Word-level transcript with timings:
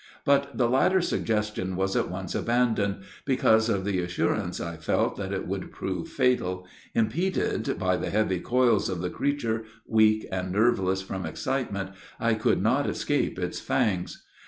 But 0.25 0.57
the 0.57 0.67
latter 0.67 0.99
suggestion 0.99 1.75
was 1.75 1.95
at 1.95 2.09
once 2.09 2.33
abandoned, 2.33 3.03
because 3.23 3.69
of 3.69 3.85
the 3.85 3.99
assurance 3.99 4.59
I 4.59 4.77
felt 4.77 5.15
that 5.17 5.31
it 5.31 5.45
would 5.45 5.71
prove 5.71 6.07
fatal; 6.09 6.65
impeded 6.95 7.77
by 7.77 7.97
the 7.97 8.09
heavy 8.09 8.39
coils 8.39 8.89
of 8.89 8.99
the 9.01 9.11
creature, 9.11 9.63
weak 9.85 10.25
and 10.31 10.51
nerveless 10.51 11.03
from 11.03 11.27
excitement, 11.27 11.91
I 12.19 12.33
could 12.33 12.63
not 12.63 12.89
escape 12.89 13.37
its 13.37 13.59
fangs. 13.59 14.25